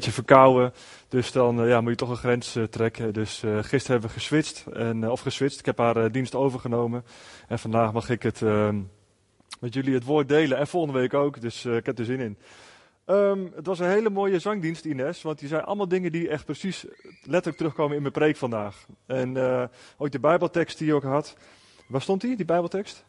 [0.00, 0.72] beetje verkouden.
[1.08, 3.12] Dus dan ja, moet je toch een grens trekken.
[3.12, 4.66] Dus gisteren hebben we geswitcht.
[4.72, 5.58] En, of geswitcht.
[5.58, 7.04] Ik heb haar dienst overgenomen.
[7.48, 8.80] En vandaag mag ik het ehm,
[9.60, 10.58] met jullie het woord delen.
[10.58, 11.40] En volgende week ook.
[11.40, 12.38] Dus ik heb er zin in.
[13.04, 15.22] Ehm, het was een hele mooie zangdienst, Ines.
[15.22, 16.86] Want die zei allemaal dingen die echt precies
[17.22, 18.86] letterlijk terugkomen in mijn preek vandaag.
[19.06, 19.36] En
[19.96, 21.36] ook de Bijbeltekst die je ook had.
[21.86, 23.04] Waar stond die, die Bijbeltekst?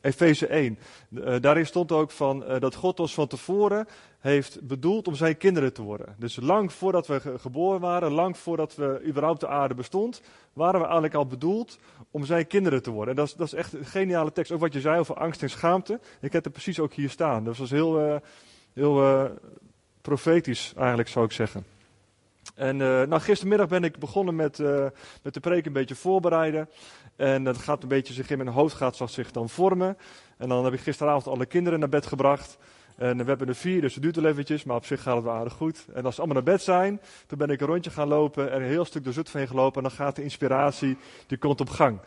[0.00, 0.78] Efeze 1.
[1.10, 3.88] Uh, eh, daarin stond ook van, uh, dat God ons van tevoren
[4.18, 6.14] heeft bedoeld om zijn kinderen te worden.
[6.18, 10.20] Dus lang voordat we geboren waren, lang voordat we überhaupt de aarde bestond,
[10.52, 11.78] waren we eigenlijk al bedoeld
[12.10, 13.14] om zijn kinderen te worden.
[13.14, 14.52] En dat is, dat is echt een geniale tekst.
[14.52, 16.00] Ook wat je zei over angst en schaamte.
[16.20, 17.44] Ik heb het precies ook hier staan.
[17.44, 18.16] Dat was heel, uh,
[18.72, 19.30] heel
[20.00, 21.64] profetisch eigenlijk, zou ik zeggen.
[22.54, 24.58] En nou, gistermiddag ben ik begonnen met,
[25.22, 26.68] met de preek een beetje voorbereiden.
[27.18, 29.98] En dat gaat een beetje zich in mijn hoofd gaat zich dan vormen.
[30.36, 32.58] En dan heb ik gisteravond alle kinderen naar bed gebracht.
[32.96, 35.24] En we hebben er vier, dus het duurt wel eventjes, maar op zich gaat het
[35.24, 35.84] wel aardig goed.
[35.94, 38.62] En als ze allemaal naar bed zijn, toen ben ik een rondje gaan lopen en
[38.62, 39.82] een heel stuk door Zutphen gelopen.
[39.82, 40.96] En dan gaat de inspiratie,
[41.26, 42.00] die komt op gang.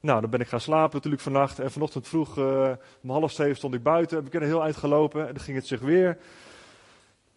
[0.00, 1.58] Nou, dan ben ik gaan slapen natuurlijk vannacht.
[1.58, 2.70] En vanochtend vroeg, uh,
[3.02, 4.16] om half zeven stond ik buiten.
[4.16, 5.28] Heb ik er heel eind gelopen.
[5.28, 6.18] En dan ging het zich weer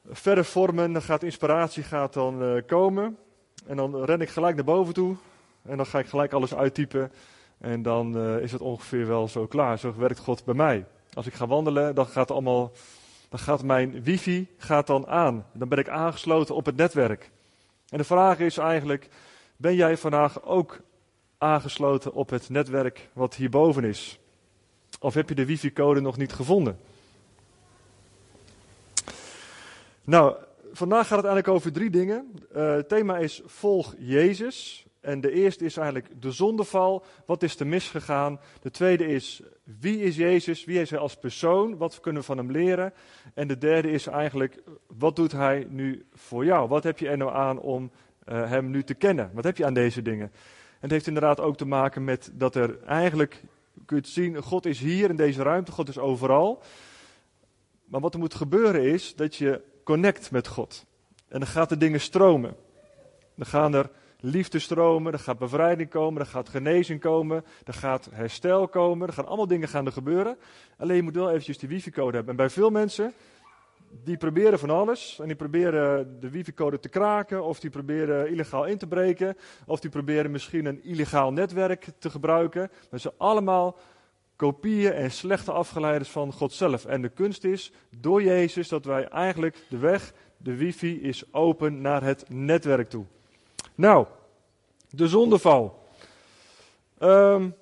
[0.09, 0.93] verder vormen.
[0.93, 3.17] Dan gaat inspiratie gaat dan uh, komen.
[3.65, 5.15] En dan ren ik gelijk naar boven toe.
[5.67, 7.11] En dan ga ik gelijk alles uittypen.
[7.57, 9.79] En dan uh, is het ongeveer wel zo klaar.
[9.79, 10.85] Zo werkt God bij mij.
[11.13, 12.71] Als ik ga wandelen, dan gaat allemaal.
[13.29, 15.45] Dan gaat mijn wifi gaat dan aan.
[15.53, 17.31] Dan ben ik aangesloten op het netwerk.
[17.89, 19.09] En de vraag is eigenlijk:
[19.57, 20.79] ben jij vandaag ook
[21.37, 24.19] aangesloten op het netwerk wat hierboven is?
[24.99, 26.79] Of heb je de wifi-code nog niet gevonden?
[30.03, 30.35] Nou,
[30.73, 32.31] vandaag gaat het eigenlijk over drie dingen.
[32.53, 34.86] Het thema is Volg Jezus.
[35.07, 37.05] En de eerste is eigenlijk de zondeval.
[37.25, 38.39] Wat is er misgegaan?
[38.61, 40.65] De tweede is wie is Jezus?
[40.65, 41.77] Wie is hij als persoon?
[41.77, 42.93] Wat kunnen we van hem leren?
[43.33, 46.67] En de derde is eigenlijk wat doet hij nu voor jou?
[46.67, 47.91] Wat heb je er nou aan om
[48.29, 49.31] uh, hem nu te kennen?
[49.33, 50.25] Wat heb je aan deze dingen?
[50.25, 53.43] En het heeft inderdaad ook te maken met dat er eigenlijk,
[53.85, 56.63] kun je het zien, God is hier in deze ruimte, God is overal.
[57.85, 60.85] Maar wat er moet gebeuren is dat je connect met God.
[61.27, 62.55] En dan gaat de dingen stromen.
[63.35, 63.89] Dan gaan er
[64.19, 69.13] liefde stromen, er gaat bevrijding komen, er gaat genezing komen, er gaat herstel komen, er
[69.13, 70.37] gaan allemaal dingen gaan er gebeuren.
[70.77, 72.31] Alleen je moet wel eventjes die wifi-code hebben.
[72.31, 73.13] En bij veel mensen,
[74.03, 75.19] die proberen van alles.
[75.19, 79.79] En die proberen de wifi-code te kraken, of die proberen illegaal in te breken, of
[79.79, 82.71] die proberen misschien een illegaal netwerk te gebruiken.
[82.89, 83.77] Dat zijn allemaal
[84.35, 86.85] kopieën en slechte afgeleiders van God zelf.
[86.85, 91.81] En de kunst is, door Jezus, dat wij eigenlijk de weg, de wifi is open
[91.81, 93.05] naar het netwerk toe.
[93.77, 94.05] Nou,
[94.89, 95.83] de zondeval.
[96.99, 97.55] Um,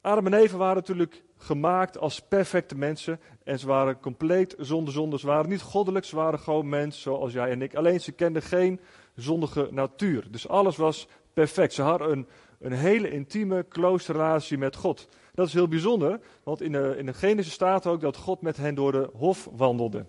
[0.00, 3.20] Adam en Eva waren natuurlijk gemaakt als perfecte mensen.
[3.44, 5.18] En ze waren compleet zonder zonde.
[5.18, 7.74] Ze waren niet goddelijk, ze waren gewoon mensen zoals jij en ik.
[7.74, 8.80] Alleen ze kenden geen
[9.14, 10.30] zondige natuur.
[10.30, 11.72] Dus alles was perfect.
[11.72, 12.26] Ze hadden een,
[12.60, 15.08] een hele intieme, close relatie met God.
[15.34, 18.56] Dat is heel bijzonder, want in de, in de Genesis staat ook dat God met
[18.56, 20.06] hen door de hof wandelde.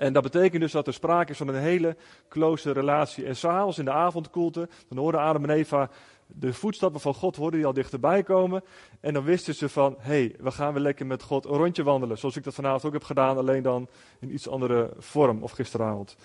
[0.00, 1.96] En dat betekent dus dat er sprake is van een hele
[2.28, 3.24] close relatie.
[3.24, 5.90] En s'avonds in de avondkoelte, dan hoorden Adam en Eva
[6.26, 8.62] de voetstappen van God hoorden die al dichterbij komen.
[9.00, 11.82] En dan wisten ze van, hé, hey, we gaan weer lekker met God een rondje
[11.82, 12.18] wandelen.
[12.18, 13.88] Zoals ik dat vanavond ook heb gedaan, alleen dan
[14.20, 16.16] in iets andere vorm, of gisteravond.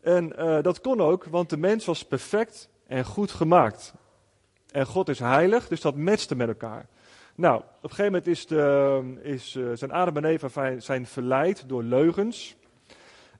[0.00, 3.94] En uh, dat kon ook, want de mens was perfect en goed gemaakt.
[4.70, 6.86] En God is heilig, dus dat matchte met elkaar.
[7.34, 11.68] Nou, op een gegeven moment is, de, is, uh, zijn Adam en Eva zijn verleid
[11.68, 12.56] door leugens.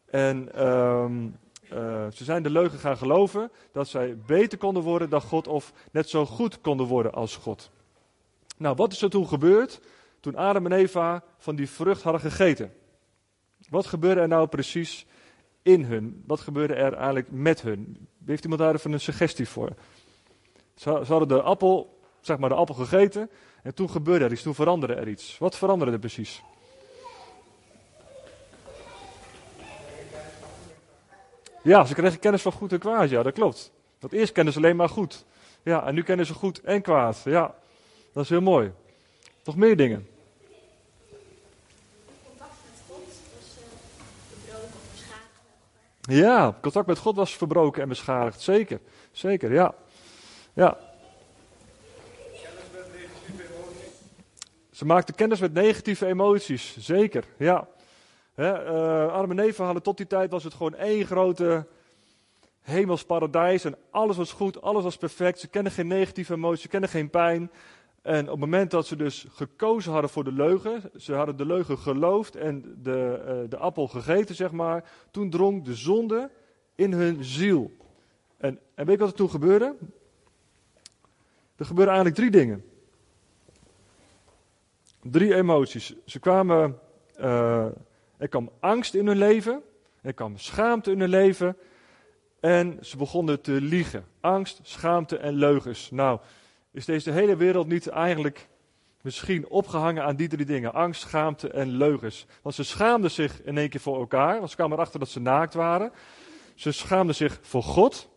[0.07, 1.37] En um,
[1.73, 5.73] uh, ze zijn de leugen gaan geloven dat zij beter konden worden dan God of
[5.91, 7.71] net zo goed konden worden als God.
[8.57, 9.81] Nou, wat is er toen gebeurd
[10.21, 12.73] toen Adam en Eva van die vrucht hadden gegeten?
[13.69, 15.07] Wat gebeurde er nou precies
[15.63, 16.23] in hun?
[16.27, 18.09] Wat gebeurde er eigenlijk met hun?
[18.25, 19.71] Heeft iemand daar even een suggestie voor?
[20.75, 23.31] Ze, ze hadden de appel, zeg maar de appel gegeten
[23.63, 25.39] en toen gebeurde er iets, toen veranderde er iets.
[25.39, 26.43] Wat veranderde er precies?
[31.67, 33.73] Ja, ze kregen kennis van goed en kwaad, ja, dat klopt.
[33.99, 35.25] Want eerst kenden ze alleen maar goed.
[35.63, 37.23] Ja, en nu kennen ze goed en kwaad.
[37.25, 37.55] Ja,
[38.13, 38.73] dat is heel mooi.
[39.45, 40.09] Nog meer dingen?
[42.21, 43.17] Contact met God was
[44.37, 45.41] verbroken of beschadigd.
[46.01, 48.41] Ja, contact met God was verbroken en beschadigd.
[48.41, 48.81] Zeker,
[49.13, 49.75] zeker, ja.
[50.53, 50.79] Ja.
[54.71, 57.69] Ze maakten kennis met negatieve emoties, zeker, ja.
[58.37, 58.65] He,
[59.39, 61.67] uh, hadden tot die tijd was het gewoon één grote
[62.61, 65.39] hemels paradijs en alles was goed, alles was perfect.
[65.39, 67.51] Ze kenden geen negatieve emoties, ze kenden geen pijn.
[68.03, 71.47] En op het moment dat ze dus gekozen hadden voor de leugen, ze hadden de
[71.47, 76.31] leugen geloofd en de, uh, de appel gegeten, zeg maar, toen drong de zonde
[76.75, 77.71] in hun ziel.
[78.37, 79.75] En, en weet je wat er toen gebeurde?
[81.57, 82.65] Er gebeurden eigenlijk drie dingen.
[85.03, 85.95] Drie emoties.
[86.05, 86.79] Ze kwamen,
[87.21, 87.67] uh,
[88.19, 89.63] er kwam angst in hun leven,
[90.03, 91.57] er kwam schaamte in hun leven
[92.41, 94.05] en ze begonnen te liegen.
[94.21, 95.91] Angst, schaamte en leugens.
[95.91, 96.21] Nou,
[96.71, 98.49] is deze hele wereld niet eigenlijk
[99.01, 102.27] misschien opgehangen aan die drie dingen: angst, schaamte en leugens.
[102.43, 105.21] Want ze schaamden zich in één keer voor elkaar, want ze kwamen erachter dat ze
[105.21, 105.93] naakt waren.
[106.55, 108.09] Ze schaamden zich voor God.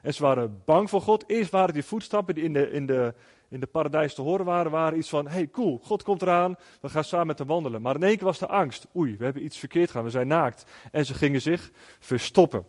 [0.00, 1.24] En ze waren bang voor God.
[1.26, 3.14] Eerst waren die voetstappen die in de, in de,
[3.48, 6.88] in de paradijs te horen waren, waren iets van: hey, cool, God komt eraan, we
[6.88, 7.82] gaan samen met hem wandelen.
[7.82, 10.28] Maar in één keer was de angst: oei, we hebben iets verkeerd gedaan, we zijn
[10.28, 10.64] naakt.
[10.92, 12.64] En ze gingen zich verstoppen.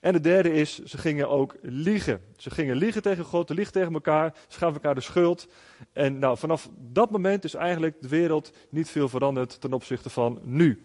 [0.00, 2.20] En de derde is, ze gingen ook liegen.
[2.36, 5.48] Ze gingen liegen tegen God, liegen tegen elkaar, ze gaven elkaar de schuld.
[5.92, 10.40] En nou, vanaf dat moment is eigenlijk de wereld niet veel veranderd ten opzichte van
[10.42, 10.82] nu.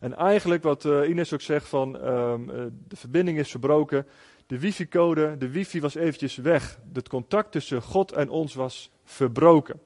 [0.00, 2.46] En eigenlijk wat uh, Ines ook zegt van um,
[2.88, 4.06] de verbinding is verbroken.
[4.46, 6.78] De wifi-code, de wifi was eventjes weg.
[6.92, 9.80] Het contact tussen God en ons was verbroken.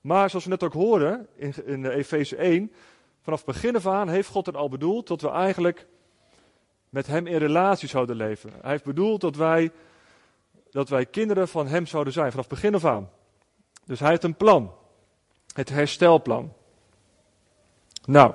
[0.00, 2.72] Maar zoals we net ook hoorden in, in Efeze 1,
[3.22, 5.86] vanaf begin af aan heeft God het al bedoeld dat we eigenlijk
[6.88, 8.50] met Hem in relatie zouden leven.
[8.60, 9.70] Hij heeft bedoeld dat wij,
[10.70, 13.10] dat wij kinderen van Hem zouden zijn, vanaf begin af aan.
[13.84, 14.74] Dus Hij heeft een plan.
[15.54, 16.52] Het herstelplan.
[18.04, 18.34] Nou,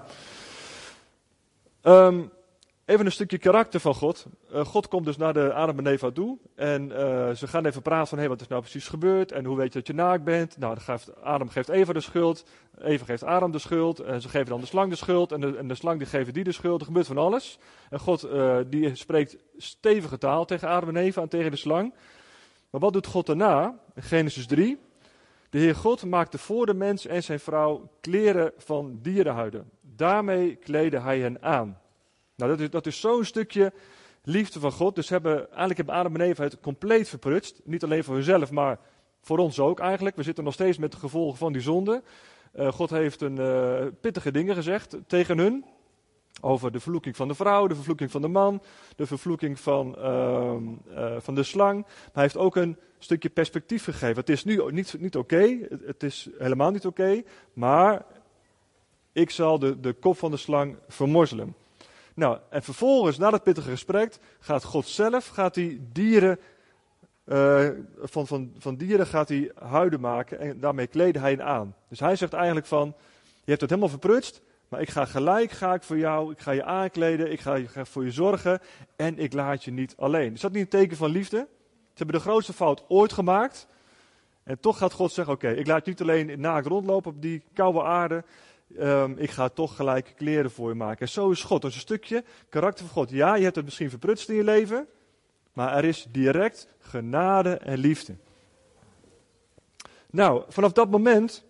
[1.84, 2.32] um,
[2.86, 4.26] Even een stukje karakter van God.
[4.54, 6.38] Uh, God komt dus naar de Adam en Eva toe.
[6.56, 9.32] En uh, ze gaan even praten van, hé, wat is nou precies gebeurd?
[9.32, 10.58] En hoe weet je dat je naakt bent?
[10.58, 12.46] Nou, dan geeft, Adam geeft Eva de schuld.
[12.82, 14.00] Eva geeft Adam de schuld.
[14.00, 15.32] En ze geven dan de slang de schuld.
[15.32, 16.80] En de, en de slang die geven die de schuld.
[16.80, 17.60] Er gebeurt van alles.
[17.90, 21.94] En God uh, die spreekt stevige taal tegen Adam en Eva en tegen de slang.
[22.70, 23.80] Maar wat doet God daarna?
[23.96, 24.78] In Genesis 3.
[25.50, 29.70] De Heer God maakte voor de mens en zijn vrouw kleren van dierenhuiden.
[29.82, 31.84] Daarmee kleedde hij hen aan.
[32.36, 33.74] Nou, dat is, dat is zo'n stukje
[34.24, 34.96] liefde van God.
[34.96, 37.62] Dus hebben, eigenlijk hebben Adam en Eva het compleet verprutst.
[37.64, 38.80] Niet alleen voor hunzelf, maar
[39.22, 40.16] voor ons ook eigenlijk.
[40.16, 42.04] We zitten nog steeds met de gevolgen van die zonde.
[42.56, 45.66] Uh, God heeft een uh, pittige dingen gezegd tegen hun.
[46.42, 48.62] Over de vervloeking van de vrouw, de vervloeking van de man,
[48.96, 51.82] de vervloeking van, uh, van de slang.
[51.82, 54.16] Maar hij heeft ook een stukje perspectief gegeven.
[54.16, 57.24] Het is nu niet, niet oké, het, is helemaal niet oké,
[57.54, 58.06] maar
[59.12, 61.56] ik zal de, de kop van de slang vermorzelen.
[62.16, 66.40] Nou, en vervolgens, na dat pittige gesprek, gaat God zelf gaat die dieren,
[67.26, 67.70] uh,
[68.02, 71.76] van, van, van dieren gaat hij huiden maken en daarmee kleden hij hen aan.
[71.90, 75.74] Dus hij zegt eigenlijk van, je hebt het helemaal verprutst, maar ik ga gelijk ga
[75.74, 78.60] ik voor jou, ik ga je aankleden, ik ga, ga voor je zorgen
[78.96, 80.34] en ik laat je niet alleen.
[80.34, 81.48] Is dat niet een teken van liefde?
[81.68, 83.68] Ze hebben de grootste fout ooit gemaakt.
[84.44, 87.44] En toch gaat God zeggen: Oké, ik laat je niet alleen naakt rondlopen op die
[87.54, 88.24] koude aarde.
[88.80, 91.00] Um, ik ga toch gelijk kleren voor je maken.
[91.00, 91.62] En zo is God.
[91.62, 93.10] Dat is een stukje karakter van God.
[93.10, 94.88] Ja, je hebt het misschien verprutst in je leven,
[95.54, 98.16] maar er is direct genade en liefde.
[100.10, 101.46] Nou, vanaf dat moment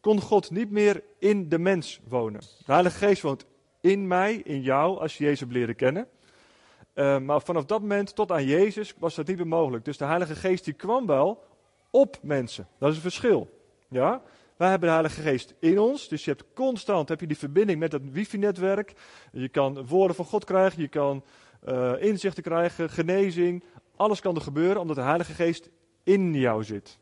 [0.00, 2.40] kon God niet meer in de mens wonen.
[2.40, 3.46] De Heilige Geest woont
[3.80, 6.08] in mij, in jou, als je Jezus hebt leren kennen.
[6.94, 9.84] Uh, maar vanaf dat moment tot aan Jezus was dat niet meer mogelijk.
[9.84, 11.44] Dus de Heilige Geest die kwam wel
[11.90, 12.68] op mensen.
[12.78, 13.60] Dat is een verschil.
[13.88, 14.22] Ja?
[14.56, 17.78] Wij hebben de Heilige Geest in ons, dus je hebt constant heb je die verbinding
[17.78, 18.92] met het wifi-netwerk.
[19.32, 21.24] Je kan woorden van God krijgen, je kan
[21.68, 23.64] uh, inzichten krijgen, genezing.
[23.96, 25.70] Alles kan er gebeuren omdat de Heilige Geest
[26.02, 26.98] in jou zit.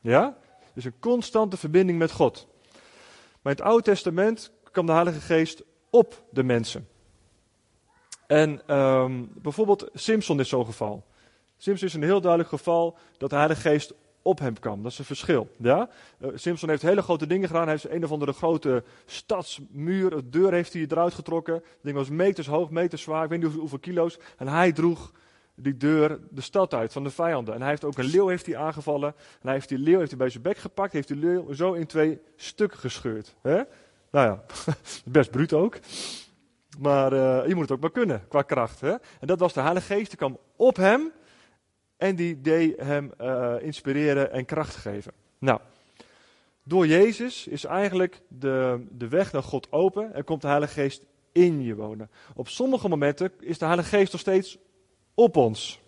[0.00, 0.36] Ja?
[0.74, 2.46] Dus een constante verbinding met God.
[3.42, 6.88] Maar in het Oude Testament kwam de Heilige Geest op de mensen.
[8.26, 11.06] En um, bijvoorbeeld Simpson is zo'n geval.
[11.56, 14.82] Simpson is een heel duidelijk geval dat de Heilige Geest op hem kwam.
[14.82, 15.48] Dat is een verschil.
[15.56, 15.88] Ja?
[16.20, 17.62] Uh, Simpson heeft hele grote dingen gedaan.
[17.62, 21.54] Hij heeft een of andere grote stadsmuur, een deur heeft hij eruit getrokken.
[21.54, 24.18] Het ding was meters hoog, meters zwaar, ik weet niet hoeveel, kilo's.
[24.36, 25.12] En hij droeg
[25.54, 27.54] die deur de stad uit van de vijanden.
[27.54, 29.08] En hij heeft ook een leeuw heeft hij aangevallen.
[29.16, 31.72] En hij heeft die leeuw heeft hij bij zijn bek gepakt, heeft die leeuw zo
[31.72, 33.34] in twee stukken gescheurd.
[33.42, 33.62] Hè?
[34.10, 34.44] Nou ja,
[35.04, 35.78] best bruut ook.
[36.78, 38.80] Maar uh, je moet het ook maar kunnen, qua kracht.
[38.80, 38.90] Hè?
[38.90, 41.12] En dat was de Heilige Geest, die kwam op hem.
[41.98, 45.12] En die deed hem uh, inspireren en kracht geven.
[45.38, 45.60] Nou,
[46.62, 51.04] door Jezus is eigenlijk de, de weg naar God open en komt de Heilige Geest
[51.32, 52.10] in je wonen.
[52.34, 54.58] Op sommige momenten is de Heilige Geest nog steeds
[55.14, 55.80] op ons.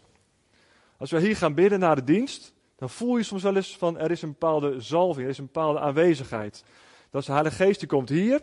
[0.97, 3.99] Als we hier gaan bidden naar de dienst, dan voel je soms wel eens van
[3.99, 6.65] er is een bepaalde zalving, er is een bepaalde aanwezigheid.
[7.11, 8.43] Dat is de Heilige Geest die komt hier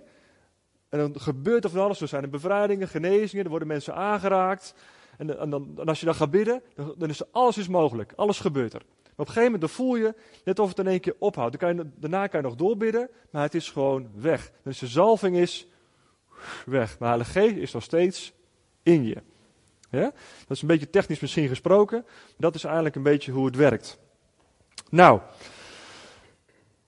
[0.89, 2.01] en dan gebeurt er van alles.
[2.01, 4.73] Er zijn bevrijdingen, genezingen, er worden mensen aangeraakt.
[5.17, 6.61] En, en, dan, als je dan gaat bidden,
[6.97, 8.13] dan, is alles is mogelijk.
[8.15, 8.81] Alles gebeurt er.
[8.87, 11.59] Maar op een gegeven moment voel je net of het in één keer ophoudt.
[11.59, 14.51] Dan kan je, daarna kan je nog doorbidden, maar het is gewoon weg.
[14.63, 15.67] Dus de zalving is
[16.65, 16.99] weg.
[16.99, 18.33] Maar Heilige Geest is nog steeds
[18.83, 19.17] in je.
[19.89, 20.11] Ja?
[20.47, 22.01] Dat is een beetje technisch misschien gesproken.
[22.05, 23.99] Maar dat is eigenlijk een beetje hoe het werkt.
[24.89, 25.21] Nou,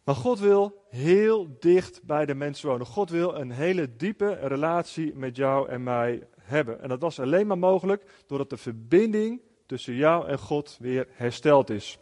[0.04, 2.86] maar God wil heel dicht bij de mensen wonen.
[2.86, 6.82] God wil een hele diepe relatie met jou en mij hebben.
[6.82, 11.70] En dat was alleen maar mogelijk doordat de verbinding tussen jou en God weer hersteld
[11.70, 12.00] is.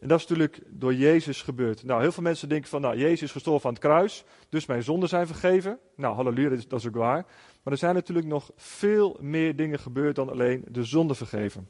[0.00, 1.84] En dat is natuurlijk door Jezus gebeurd.
[1.84, 4.82] Nou, heel veel mensen denken van, nou, Jezus is gestorven aan het kruis, dus mijn
[4.82, 5.78] zonden zijn vergeven.
[5.96, 7.26] Nou, halleluja, dat is, ook waar.
[7.62, 11.68] Maar er zijn natuurlijk nog veel meer dingen gebeurd dan alleen de zonde vergeven.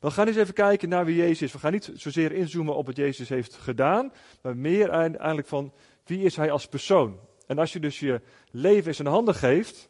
[0.00, 1.52] We gaan eens even kijken naar wie Jezus is.
[1.52, 5.72] We gaan niet zozeer inzoomen op wat Jezus heeft gedaan, maar meer eigenlijk van
[6.04, 7.18] wie is hij als persoon.
[7.46, 9.88] En als je dus je leven in zijn handen geeft,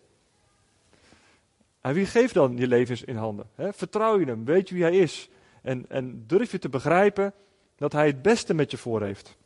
[1.89, 3.47] en wie geeft dan je leven in handen?
[3.57, 4.45] Vertrouw je hem?
[4.45, 5.29] Weet je wie hij is?
[5.63, 7.33] En, en durf je te begrijpen
[7.77, 9.37] dat hij het beste met je voor heeft?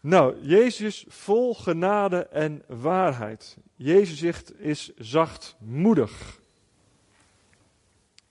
[0.00, 3.56] Nou, Jezus vol genade en waarheid.
[3.76, 6.40] Jezus zegt is zachtmoedig.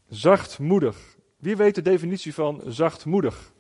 [0.10, 0.98] Zachtmoedig.
[1.38, 3.52] Wie weet de definitie van zachtmoedig?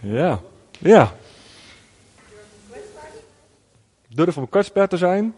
[0.00, 0.40] Ja,
[0.78, 1.16] ja.
[4.18, 5.34] Durf om kwetsbaar te zijn.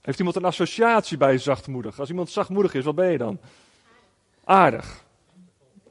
[0.00, 2.00] Heeft iemand een associatie bij zachtmoedig?
[2.00, 3.38] Als iemand zachtmoedig is, wat ben je dan?
[4.44, 5.04] Aardig.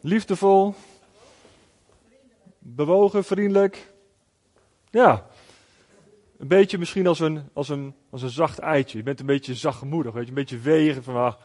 [0.01, 0.75] Liefdevol.
[2.60, 3.91] Bewogen, vriendelijk.
[4.89, 5.27] Ja.
[6.38, 8.98] Een beetje misschien als een, als een, als een zacht eitje.
[8.98, 11.36] Je bent een beetje zachtmoedig, weet je, een beetje wegen van,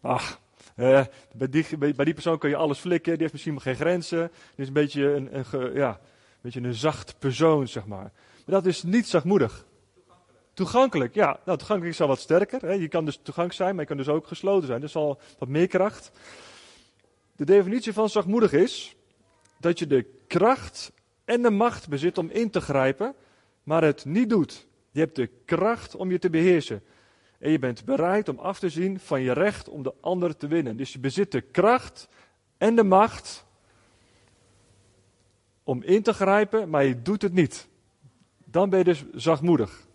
[0.00, 0.40] ach
[0.74, 1.04] eh,
[1.34, 4.30] bij, die, bij, die persoon kun je alles flikken, die heeft misschien geen grenzen.
[4.30, 6.00] Die is een beetje een, een, ja,
[6.40, 8.12] beetje een zacht persoon, zeg maar.
[8.46, 9.66] Maar dat is niet zachtmoedig.
[10.54, 11.40] Toegankelijk, ja.
[11.44, 12.60] Nou, toegankelijk is al wat sterker.
[12.60, 12.72] Hè.
[12.72, 14.80] Je kan dus toegankelijk zijn, maar je kan dus ook gesloten zijn.
[14.80, 16.10] Dus al wat meer kracht.
[17.36, 18.96] De definitie van zachtmoedig is
[19.58, 20.92] dat je de kracht
[21.24, 23.14] en de macht bezit om in te grijpen,
[23.62, 24.66] maar het niet doet.
[24.90, 26.82] Je hebt de kracht om je te beheersen.
[27.44, 30.46] En je bent bereid om af te zien van je recht om de ander te
[30.46, 30.76] winnen.
[30.76, 32.08] Dus je bezit de kracht
[32.58, 33.44] en de macht
[35.64, 37.68] om in te grijpen, maar je doet het niet.
[38.44, 39.86] Dan ben je dus zachtmoedig.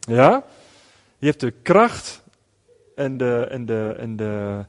[0.00, 0.44] Ja?
[1.18, 2.22] Je hebt de kracht
[2.94, 4.64] en de, en de, en de,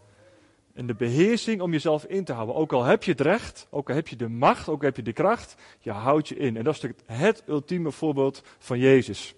[0.73, 2.55] en de beheersing om jezelf in te houden.
[2.55, 4.95] Ook al heb je het recht, ook al heb je de macht, ook al heb
[4.95, 6.57] je de kracht, je houdt je in.
[6.57, 9.35] En dat is het, het ultieme voorbeeld van Jezus.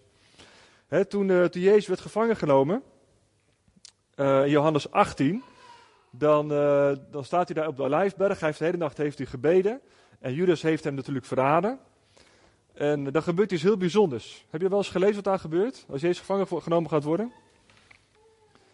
[1.07, 2.83] Toen, uh, toen Jezus werd gevangen genomen,
[4.15, 5.43] uh, in Johannes 18,
[6.11, 8.39] dan, uh, dan staat hij daar op de Olijfberg.
[8.39, 9.81] Hij heeft de hele nacht heeft hij gebeden.
[10.19, 11.79] En Judas heeft hem natuurlijk verraden.
[12.73, 14.45] En dan gebeurt iets heel bijzonders.
[14.49, 15.85] Heb je wel eens gelezen wat daar gebeurt?
[15.89, 17.31] Als Jezus gevangen genomen gaat worden?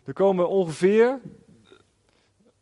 [0.04, 1.20] Er komen ongeveer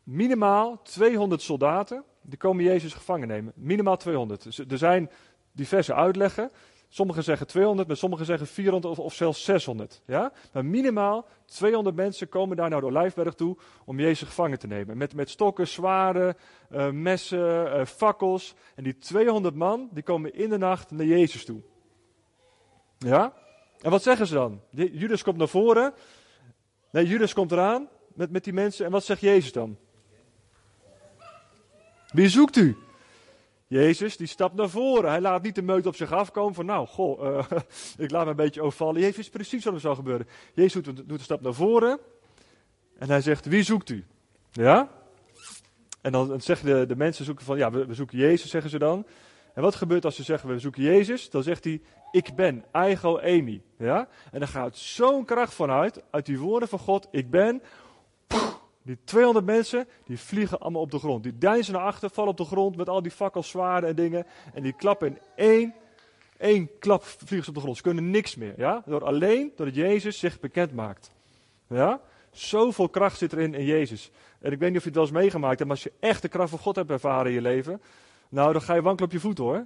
[0.04, 2.04] minimaal 200 soldaten.
[2.22, 3.54] Die komen Jezus gevangen nemen.
[3.56, 4.44] Minimaal 200.
[4.44, 5.10] Dus er zijn
[5.52, 6.52] diverse uitleggen.
[6.94, 10.02] Sommigen zeggen 200, maar sommigen zeggen 400 of, of zelfs 600.
[10.06, 10.32] Ja?
[10.52, 14.98] Maar minimaal 200 mensen komen daar naar de Olijfberg toe om Jezus gevangen te nemen.
[14.98, 16.38] Met, met stokken, zwaarden,
[16.72, 18.56] uh, messen, uh, fakkels.
[18.76, 21.62] En die 200 man, die komen in de nacht naar Jezus toe.
[22.98, 23.34] Ja?
[23.82, 24.62] En wat zeggen ze dan?
[24.70, 25.94] Judas komt naar voren.
[26.92, 28.86] Nee, Judas komt eraan met, met die mensen.
[28.86, 29.78] En wat zegt Jezus dan?
[32.12, 32.78] Wie zoekt u?
[33.68, 35.10] Jezus die stapt naar voren.
[35.10, 37.46] Hij laat niet de meute op zich afkomen van nou, goh, uh,
[38.06, 39.02] ik laat me een beetje overvallen.
[39.02, 40.28] Jezus is precies wat er zou gebeuren.
[40.54, 42.00] Jezus doet, doet een stap naar voren
[42.98, 44.06] en hij zegt, wie zoekt u?
[44.52, 44.90] Ja?
[46.02, 48.80] En dan zeggen de, de mensen zoeken van, ja, we, we, zoeken Jezus, zeggen ze
[48.80, 49.06] dan.
[49.54, 51.30] En wat gebeurt als ze zeggen, we zoeken Jezus?
[51.30, 53.62] Dan zegt hij, ik ben, eigo emi.
[53.78, 54.08] Ja?
[54.32, 57.62] En dan gaat zo'n kracht vanuit, uit die woorden van God, ik ben,
[58.84, 61.24] die 200 mensen, die vliegen allemaal op de grond.
[61.24, 64.26] Die deinzen naar achter, vallen op de grond met al die fakkels, zwaarden en dingen.
[64.54, 65.74] En die klappen in één,
[66.38, 67.78] één klap vliegen ze op de grond.
[67.78, 68.54] Ze kunnen niks meer.
[68.58, 68.84] Ja?
[68.86, 71.12] Door alleen doordat Jezus zich bekend maakt.
[71.68, 72.02] Ja?
[72.32, 74.12] Zoveel kracht zit erin in Jezus.
[74.40, 76.22] En ik weet niet of je het wel eens meegemaakt hebt, maar als je echt
[76.22, 77.82] de kracht van God hebt ervaren in je leven,
[78.30, 79.66] nou dan ga je wankelen op je voet hoor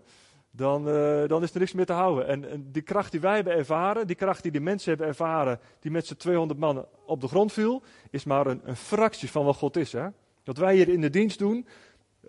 [0.52, 2.28] dan, uh, dan is er niks meer te houden.
[2.28, 5.92] En, die kracht die wij hebben ervaren, die kracht die die mensen hebben ervaren, die
[5.92, 9.56] met z'n 200 man op de grond viel, is maar een, een fractie van wat
[9.56, 9.92] God is.
[9.92, 10.08] Hè?
[10.44, 11.68] Dat wij hier in de dienst doen,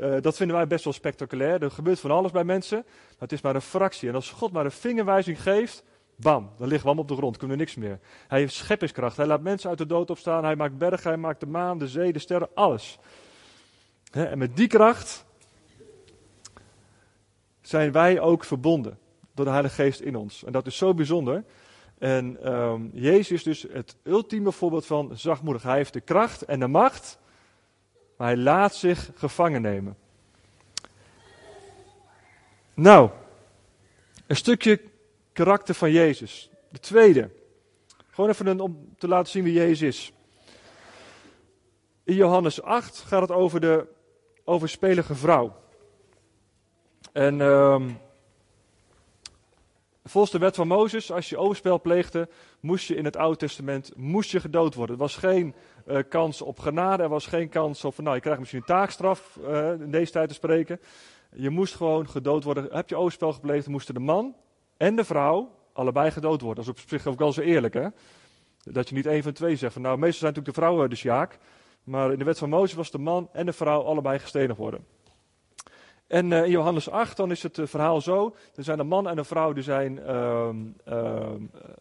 [0.00, 1.62] uh, dat vinden wij best wel spectaculair.
[1.62, 4.08] Er gebeurt van alles bij mensen, maar het is maar een fractie.
[4.08, 5.84] En als God maar een vingerwijzing geeft,
[6.16, 7.98] bam, dan liggen we op de grond, kunnen we niks meer.
[8.28, 11.40] Hij heeft scheppingskracht, hij laat mensen uit de dood opstaan, hij maakt bergen, hij maakt
[11.40, 12.98] de maan, de zee, de sterren, alles.
[14.10, 15.26] en met die kracht
[17.68, 18.98] zijn wij ook verbonden
[19.34, 20.44] door de Heilige Geest in ons.
[20.44, 21.44] En dat is zo bijzonder.
[21.98, 25.62] En um, Jezus is dus het ultieme voorbeeld van zachtmoedig.
[25.62, 27.18] Hij heeft de kracht en de macht,
[28.16, 29.96] maar hij laat zich gevangen nemen.
[32.74, 33.10] Nou,
[34.26, 34.80] een stukje
[35.32, 36.50] karakter van Jezus.
[36.70, 37.30] De tweede.
[38.10, 40.12] Gewoon even een, om te laten zien wie Jezus is.
[42.04, 43.86] In Johannes 8 gaat het over de
[44.44, 45.66] overspelige vrouw.
[47.18, 47.98] En um,
[50.04, 52.28] volgens de wet van Mozes, als je overspel pleegde,
[52.60, 54.94] moest je in het Oude Testament moest je gedood worden.
[54.94, 55.54] Er was geen
[55.86, 59.38] uh, kans op genade, er was geen kans op, nou je krijgt misschien een taakstraf,
[59.42, 60.80] uh, in deze tijd te spreken.
[61.34, 62.68] Je moest gewoon gedood worden.
[62.70, 64.34] Heb je overspel gepleegd, moesten de man
[64.76, 66.64] en de vrouw allebei gedood worden.
[66.64, 67.88] Dat is op zich ook wel zo eerlijk, hè?
[68.62, 69.72] Dat je niet één van twee zegt.
[69.72, 71.38] Van, nou, meestal zijn natuurlijk de vrouwen de sjaak.
[71.84, 74.84] Maar in de wet van Mozes was de man en de vrouw allebei gestenigd worden.
[76.08, 78.34] En uh, in Johannes 8 dan is het uh, verhaal zo.
[78.54, 81.30] Er zijn een man en een vrouw die zijn uh,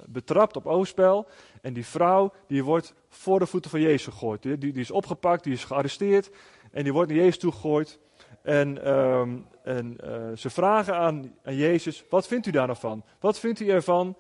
[0.06, 1.28] betrapt op overspel.
[1.62, 4.42] En die vrouw die wordt voor de voeten van Jezus gegooid.
[4.42, 6.30] Die, die, die is opgepakt, die is gearresteerd.
[6.72, 8.00] En die wordt naar Jezus toegegooid.
[8.42, 9.98] En, ehm, en
[10.38, 13.04] ze vragen aan, aan Jezus, wat vindt u daar nou van?
[13.20, 14.16] Wat vindt u ervan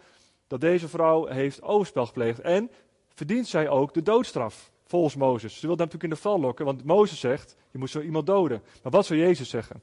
[0.48, 2.40] dat deze vrouw heeft overspel gepleegd?
[2.40, 2.72] En
[3.14, 5.60] verdient zij ook de doodstraf, volgens Mozes?
[5.60, 8.26] Ze wilde hem natuurlijk in de val lokken, want Mozes zegt, je moet zo iemand
[8.26, 8.62] doden.
[8.84, 9.82] Maar wat zou Jezus zeggen?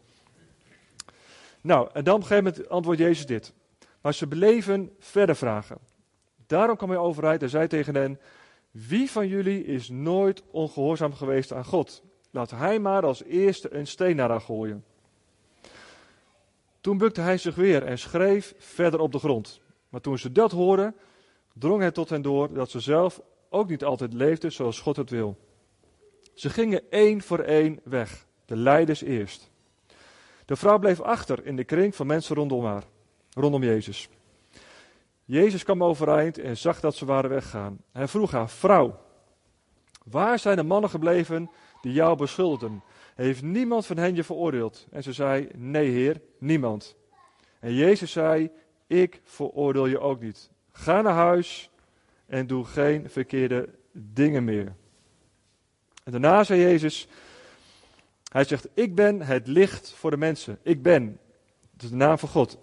[1.64, 3.52] Nou, en dan op een gegeven moment antwoordt Jezus dit.
[4.00, 5.78] Maar ze beleven verder vragen.
[6.46, 8.20] Daarom kwam hij overheid en zei tegen hen,
[8.70, 12.02] wie van jullie is nooit ongehoorzaam geweest aan God?
[12.30, 14.84] Laat hij maar als eerste een steen naar haar gooien.
[16.80, 19.60] Toen bukte hij zich weer en schreef verder op de grond.
[19.88, 20.94] Maar toen ze dat hoorden,
[21.52, 25.10] drong het tot hen door dat ze zelf ook niet altijd leefden zoals God het
[25.10, 25.38] wil.
[26.34, 29.52] Ze gingen één voor één weg, de leiders eerst.
[30.44, 32.84] De vrouw bleef achter in de kring van mensen rondom haar,
[33.30, 34.08] rondom Jezus.
[35.24, 37.78] Jezus kwam overeind en zag dat ze waren weggaan.
[37.92, 39.00] Hij vroeg haar: Vrouw,
[40.04, 42.82] waar zijn de mannen gebleven die jou beschuldigden?
[43.14, 44.86] Heeft niemand van hen je veroordeeld?
[44.90, 46.96] En ze zei: Nee, Heer, niemand.
[47.60, 48.50] En Jezus zei:
[48.86, 50.50] Ik veroordeel je ook niet.
[50.72, 51.70] Ga naar huis
[52.26, 54.74] en doe geen verkeerde dingen meer.
[56.04, 57.08] En daarna zei Jezus:
[58.34, 60.58] Hij zegt: Ik ben het licht voor de mensen.
[60.62, 61.18] Ik ben.
[61.72, 62.58] Dat is de naam van God.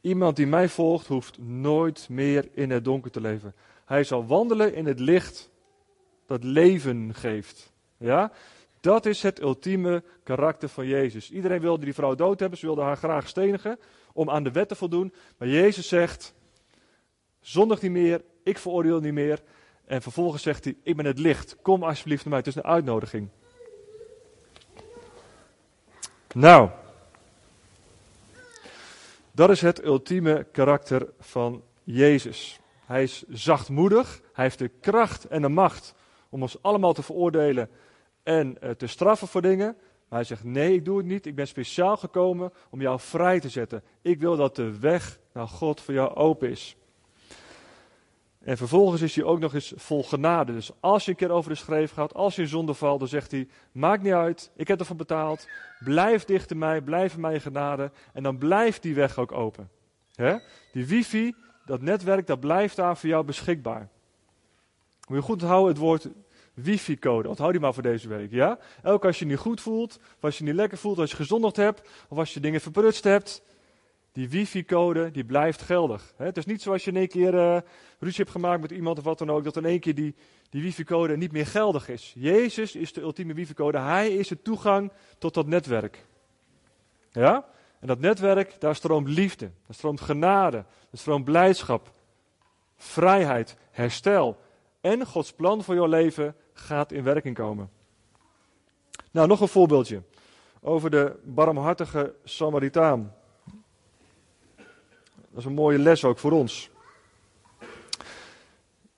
[0.00, 3.54] Iemand die mij volgt, hoeft nooit meer in het donker te leven.
[3.84, 5.50] Hij zal wandelen in het licht
[6.26, 7.72] dat leven geeft.
[7.96, 8.32] Ja?
[8.80, 11.30] Dat is het ultieme karakter van Jezus.
[11.30, 13.78] Iedereen wilde die vrouw dood hebben, ze wilden haar graag stenigen
[14.12, 15.14] om aan de wet te voldoen.
[15.38, 16.34] Maar Jezus zegt:
[17.40, 19.42] zondig niet meer, ik veroordeel niet meer.
[19.84, 22.38] En vervolgens zegt hij: Ik ben het licht, kom alsjeblieft naar mij.
[22.38, 23.28] Het is een uitnodiging.
[26.34, 26.70] Nou,
[29.32, 32.60] dat is het ultieme karakter van Jezus.
[32.86, 35.94] Hij is zachtmoedig, hij heeft de kracht en de macht
[36.28, 37.70] om ons allemaal te veroordelen
[38.22, 39.76] en uh, te straffen voor dingen.
[40.08, 41.26] Maar hij zegt: Nee, ik doe het niet.
[41.26, 43.82] Ik ben speciaal gekomen om jou vrij te zetten.
[44.02, 46.76] Ik wil dat de weg naar God voor jou open is.
[48.44, 50.52] En vervolgens is hij ook nog eens vol genade.
[50.52, 53.08] Dus als je een keer over de schreef gaat, als je in zonde valt, dan
[53.08, 55.48] zegt hij: Maakt niet uit, ik heb ervoor betaald.
[55.84, 57.90] Blijf dicht in mij, blijf in mijn genade.
[58.12, 59.70] En dan blijft die weg ook open.
[60.14, 60.36] He?
[60.72, 63.88] Die wifi, dat netwerk, dat blijft daar voor jou beschikbaar.
[65.08, 66.08] Moet je goed houden het woord
[66.54, 67.28] wifi-code.
[67.28, 68.58] Onthoud die maar voor deze week, ja?
[68.82, 71.10] Elke als je je niet goed voelt, of als je je niet lekker voelt, als
[71.10, 73.42] je gezondigd hebt, of als je dingen verprutst hebt,
[74.14, 76.14] die wifi-code, die blijft geldig.
[76.16, 77.58] Het is niet zoals je in één keer uh,
[77.98, 80.14] ruzie hebt gemaakt met iemand of wat dan ook, dat in één keer die,
[80.50, 82.12] die wifi-code niet meer geldig is.
[82.16, 83.78] Jezus is de ultieme wifi-code.
[83.78, 86.06] Hij is de toegang tot dat netwerk.
[87.10, 87.44] Ja?
[87.80, 91.90] En dat netwerk, daar stroomt liefde, daar stroomt genade, daar stroomt blijdschap,
[92.76, 94.36] vrijheid, herstel.
[94.80, 97.70] En Gods plan voor jouw leven gaat in werking komen.
[99.10, 100.02] Nou, nog een voorbeeldje
[100.60, 103.14] over de barmhartige Samaritaan.
[105.34, 106.70] Dat is een mooie les ook voor ons.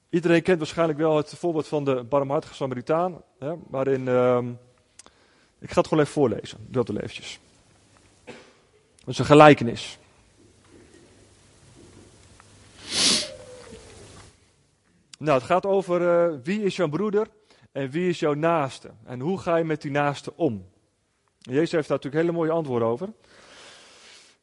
[0.08, 3.22] Iedereen kent waarschijnlijk wel het voorbeeld van de barmhartige Samaritaan.
[3.38, 4.38] Hè, waarin, uh,
[5.58, 6.58] ik ga het gewoon even voorlezen.
[6.68, 6.86] Dat.
[6.86, 6.98] Dat
[9.06, 9.98] is een gelijkenis.
[15.18, 17.26] Nou, het gaat over uh, wie is jouw broeder
[17.72, 18.90] en wie is jouw naaste.
[19.04, 20.68] En hoe ga je met die naaste om.
[21.38, 23.12] Jezus heeft daar natuurlijk hele mooie antwoorden over.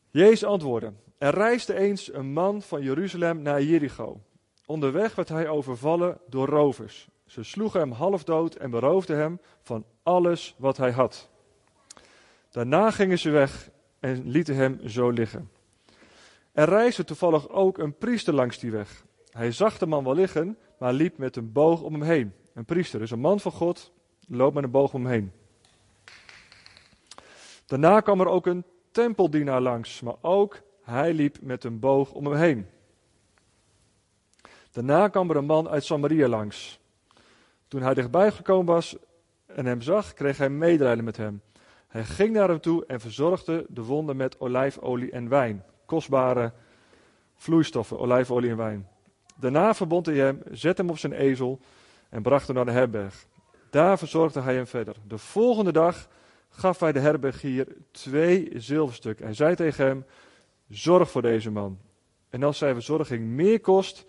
[0.10, 4.22] Jezus antwoordde, er reisde eens een man van Jeruzalem naar Jericho.
[4.66, 7.08] Onderweg werd hij overvallen door rovers.
[7.26, 11.30] Ze sloegen hem half dood en beroofden hem van alles wat hij had.
[12.50, 15.52] Daarna gingen ze weg en lieten hem zo liggen.
[16.52, 19.06] Er reisde toevallig ook een priester langs die weg.
[19.32, 22.34] Hij zag de man wel liggen, maar liep met een boog om hem heen.
[22.54, 23.92] Een priester, dus een man van God,
[24.28, 25.32] loopt met een boog om hem heen.
[27.66, 32.26] Daarna kwam er ook een tempeldienaar langs, maar ook hij liep met een boog om
[32.26, 32.66] hem heen.
[34.72, 36.80] Daarna kwam er een man uit Samaria langs.
[37.68, 38.96] Toen hij dichtbij gekomen was
[39.46, 41.42] en hem zag, kreeg hij medelijden met hem.
[41.88, 45.64] Hij ging naar hem toe en verzorgde de wonden met olijfolie en wijn.
[45.86, 46.52] Kostbare
[47.36, 48.88] vloeistoffen, olijfolie en wijn.
[49.36, 51.60] Daarna verbond hij hem, zette hem op zijn ezel
[52.10, 53.26] en bracht hem naar de herberg.
[53.70, 54.96] Daar verzorgde hij hem verder.
[55.08, 56.08] De volgende dag
[56.50, 59.26] gaf hij de herbergier twee zilverstukken.
[59.26, 60.06] Hij zei tegen hem:
[60.70, 61.80] Zorg voor deze man.
[62.30, 64.06] En als zijn verzorging meer kost,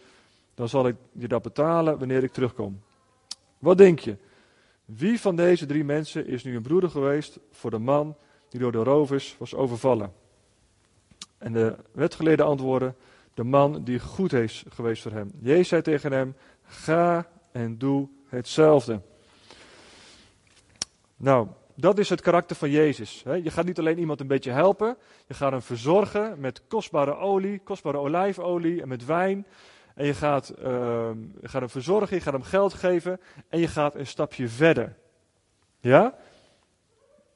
[0.55, 2.83] dan zal ik je dat betalen wanneer ik terugkom.
[3.59, 4.17] Wat denk je?
[4.85, 8.17] Wie van deze drie mensen is nu een broeder geweest voor de man
[8.49, 10.13] die door de rovers was overvallen?
[11.39, 12.97] En de wetgeleerde antwoorden:
[13.35, 15.31] De man die goed is geweest voor hem.
[15.41, 19.01] Jezus zei tegen hem: Ga en doe hetzelfde.
[21.17, 23.23] Nou, dat is het karakter van Jezus.
[23.43, 27.59] Je gaat niet alleen iemand een beetje helpen, je gaat hem verzorgen met kostbare olie,
[27.59, 29.47] kostbare olijfolie en met wijn.
[29.95, 33.95] En je gaat, je gaat hem verzorgen, je gaat hem geld geven en je gaat
[33.95, 34.97] een stapje verder.
[35.81, 36.15] Ja?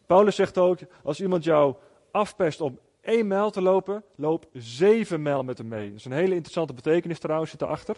[0.07, 1.74] Paulus zegt ook, als iemand jou
[2.11, 5.88] afpest om één mijl te lopen, loop zeven mijl met hem mee.
[5.88, 7.96] Dat is een hele interessante betekenis trouwens, zit erachter.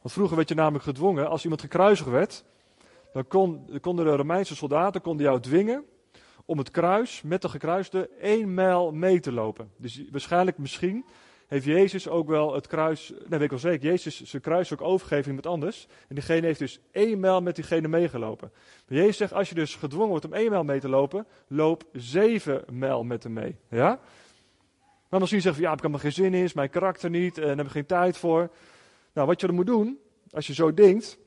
[0.00, 2.44] Want vroeger werd je namelijk gedwongen, als iemand gekruisigd werd,
[3.12, 5.84] dan kon, konden de Romeinse soldaten konden jou dwingen
[6.44, 9.70] om het kruis met de gekruisde één mijl mee te lopen.
[9.76, 11.04] Dus waarschijnlijk misschien
[11.46, 14.80] heeft Jezus ook wel het kruis, nee weet ik wel zeker, Jezus zijn kruis ook
[14.80, 15.86] overgegeven iemand anders.
[16.08, 18.52] En diegene heeft dus één mijl met diegene meegelopen.
[18.88, 21.84] Maar Jezus zegt, als je dus gedwongen wordt om één mijl mee te lopen, loop
[21.92, 23.56] zeven mijl met hem mee.
[23.68, 24.00] Ja?
[25.08, 27.38] Maar misschien zeggen van, ja, ik heb er geen zin in, is mijn karakter niet,
[27.38, 28.50] en heb ik geen tijd voor.
[29.12, 29.98] Nou, wat je er moet doen,
[30.30, 31.18] als je zo denkt,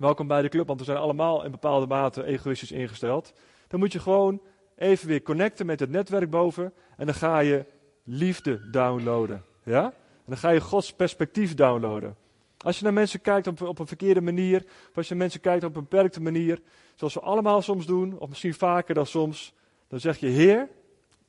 [0.00, 3.32] welkom bij de club, want we zijn allemaal in bepaalde mate egoïstisch ingesteld.
[3.68, 4.40] Dan moet je gewoon
[4.76, 7.64] even weer connecten met het netwerk boven en dan ga je
[8.04, 9.44] liefde downloaden.
[9.64, 9.84] Ja?
[9.84, 12.16] En dan ga je Gods perspectief downloaden.
[12.58, 15.40] Als je naar mensen kijkt op, op een verkeerde manier, of als je naar mensen
[15.40, 16.60] kijkt op een beperkte manier,
[16.94, 19.54] zoals we allemaal soms doen, of misschien vaker dan soms,
[19.88, 20.68] dan zeg je: Heer,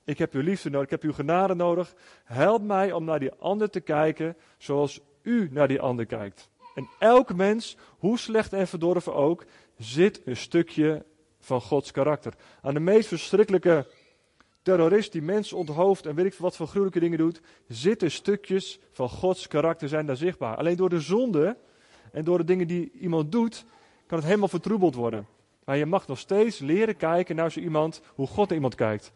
[0.04, 1.94] ik heb uw liefde nodig, ik heb uw genade nodig.
[2.24, 6.50] Help mij om naar die ander te kijken zoals u naar die ander kijkt.
[6.76, 9.46] En elk mens, hoe slecht en verdorven ook,
[9.78, 11.06] zit een stukje
[11.40, 12.34] van Gods karakter.
[12.62, 13.88] Aan de meest verschrikkelijke
[14.62, 19.10] terrorist die mensen onthoofdt en weet ik wat voor gruwelijke dingen doet, zitten stukjes van
[19.10, 20.58] Gods karakter zijn daar zichtbaar.
[20.58, 21.58] Alleen door de zonde
[22.12, 23.66] en door de dingen die iemand doet,
[24.08, 25.28] kan het helemaal vertroebeld worden.
[25.66, 29.14] Maar je mag nog steeds leren kijken naar zo iemand, hoe God naar iemand kijkt.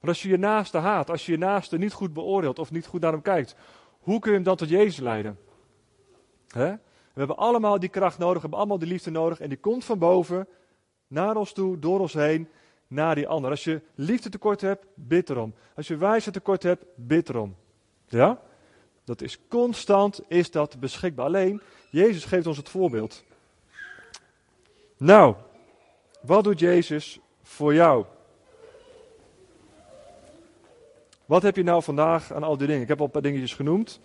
[0.00, 2.86] Maar als je je naaste haat, als je je naaste niet goed beoordeelt of niet
[2.86, 3.56] goed naar hem kijkt,
[4.00, 5.38] hoe kun je hem dan tot Jezus leiden?
[6.54, 9.84] We hebben allemaal die kracht nodig, we hebben allemaal die liefde nodig en die komt
[9.84, 10.46] van boven
[11.06, 12.48] naar ons toe, door ons heen
[12.86, 13.50] naar die ander.
[13.50, 15.54] Als je liefde tekort hebt, bid erom.
[15.76, 17.56] Als je wijsheid tekort hebt, bid erom.
[18.06, 18.40] Ja?
[19.04, 21.26] Dat is constant, is dat beschikbaar.
[21.26, 23.24] Alleen, Jezus geeft ons het voorbeeld.
[24.96, 25.34] Nou,
[26.20, 28.04] wat doet Jezus voor jou?
[31.24, 32.82] Wat heb je nou vandaag aan al die dingen?
[32.82, 34.00] Ik heb al een paar dingetjes genoemd.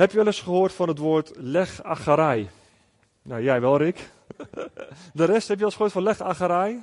[0.00, 2.50] Heb je wel eens gehoord van het woord leg agarij?
[3.22, 4.10] Nou, jij wel, Rick.
[5.12, 6.82] De rest heb je al gehoord van leg agarij?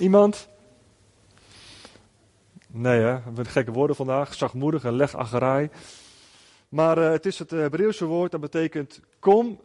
[0.00, 0.48] Iemand?
[2.66, 3.32] Nee, hè?
[3.34, 4.34] We gekke woorden vandaag.
[4.34, 5.70] Zachtmoedig en leg agarij.
[6.68, 9.60] Maar uh, het is het Hebreeuwse woord dat betekent: kom,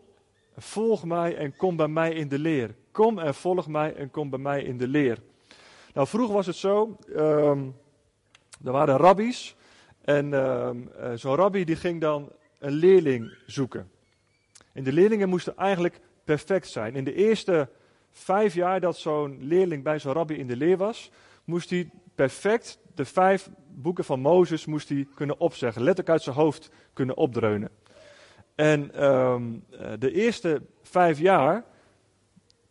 [0.58, 2.76] volg mij en kom bij mij in de leer.
[2.92, 5.18] Kom en volg mij en kom bij mij in de leer.
[5.94, 7.76] Nou, vroeger was het zo: um,
[8.64, 9.56] er waren rabbies.
[10.06, 13.92] En um, uh, zo'n rabbi die ging dan een leerling zoeken.
[14.74, 16.96] En de leerlingen moesten eigenlijk perfect zijn.
[16.96, 17.70] In de eerste
[18.12, 21.12] vijf jaar dat zo'n leerling bij zo'n rabbi in de leer was,
[21.44, 26.36] moest hij perfect de vijf boeken van Mozes moest hij kunnen opzeggen, letterlijk uit zijn
[26.36, 27.70] hoofd kunnen opdreunen.
[28.56, 29.64] En um,
[30.00, 31.64] de eerste vijf jaar,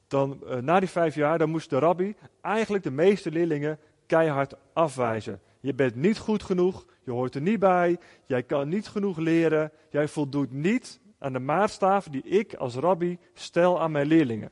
[0.08, 4.54] dan, uh, na die vijf jaar, dan moest de rabbi eigenlijk de meeste leerlingen keihard
[4.72, 5.40] afwijzen.
[5.60, 9.72] Je bent niet goed genoeg, je hoort er niet bij, jij kan niet genoeg leren,
[9.90, 14.50] jij voldoet niet aan de maatstaven die ik als rabbi stel aan mijn leerlingen.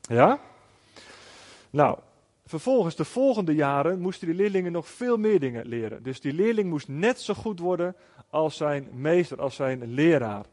[0.00, 0.40] Ja?
[1.70, 1.98] Nou,
[2.46, 6.02] vervolgens de volgende jaren moesten die leerlingen nog veel meer dingen leren.
[6.02, 7.96] Dus die leerling moest net zo goed worden
[8.30, 10.44] als zijn meester, als zijn leraar.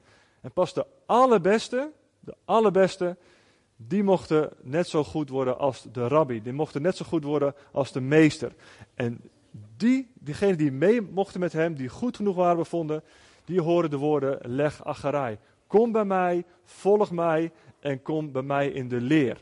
[0.41, 3.17] En pas de allerbeste, de allerbeste,
[3.75, 6.41] die mochten net zo goed worden als de rabbi.
[6.41, 8.53] Die mochten net zo goed worden als de meester.
[8.93, 9.21] En
[9.79, 13.03] die, diegenen die mee mochten met hem, die goed genoeg waren bevonden,
[13.45, 15.39] die horen de woorden leg acharij.
[15.67, 19.37] Kom bij mij, volg mij en kom bij mij in de leer.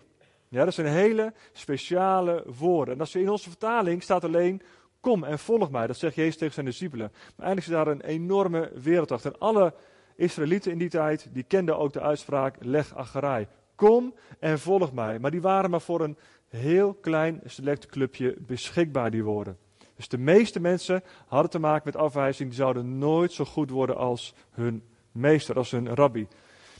[0.50, 2.94] Ja, dat zijn hele speciale woorden.
[2.94, 4.62] En als je in onze vertaling staat alleen
[5.00, 5.88] kom en volg mij.
[5.88, 7.12] Dat zegt Jezus tegen zijn discipelen.
[7.12, 9.32] Maar eigenlijk is daar een enorme wereld achter.
[9.32, 9.74] En alle
[10.16, 13.48] Israëlieten in die tijd, die kenden ook de uitspraak leg acherij.
[13.76, 15.20] Kom en volg mij.
[15.20, 19.58] Maar die waren maar voor een heel klein select clubje beschikbaar, die woorden.
[19.98, 22.50] Dus de meeste mensen hadden te maken met afwijzing.
[22.50, 26.28] Die zouden nooit zo goed worden als hun meester, als hun rabbi.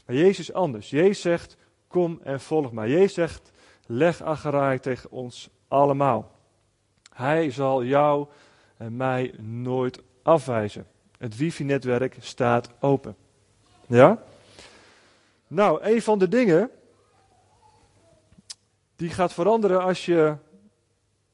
[0.06, 0.90] Maar Jezus anders.
[0.90, 2.90] Jezus zegt, kom en volg mij.
[2.90, 3.52] Jezus zegt,
[3.86, 6.32] leg acherij tegen ons allemaal.
[7.14, 8.28] Hij zal jou
[8.78, 10.88] en mij nooit afwijzen.
[11.18, 13.16] Het wifi-netwerk staat open.
[13.88, 14.24] Ja?
[15.48, 16.70] Nou, een van de dingen
[18.96, 20.36] die gaat veranderen als je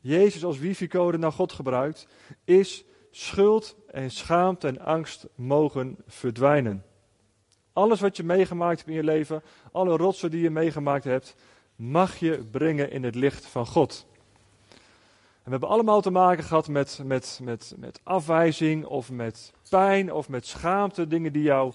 [0.04, 2.08] Jezus als wifi-code naar God gebruikt,
[2.44, 6.84] is schuld en schaamte en angst mogen verdwijnen.
[7.74, 11.36] Alles wat je meegemaakt hebt in je leven, alle rotsen die je meegemaakt hebt,
[11.76, 14.06] mag je brengen in het licht van God.
[15.44, 20.30] We hebben allemaal te maken gehad met, met, met, met afwijzing of met pijn of
[20.30, 21.08] met schaamte.
[21.08, 21.74] Dingen die jou